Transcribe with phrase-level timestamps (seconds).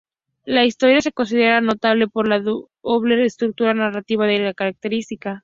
[0.45, 5.09] La historia se considera notable por la doble estructura narrativa que la caracteriza.